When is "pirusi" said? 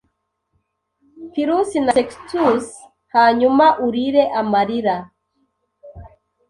1.33-1.77